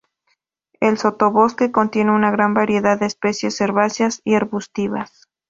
[0.79, 5.29] El sotobosque contiene una gran variedad de especies herbáceas y arbustivas.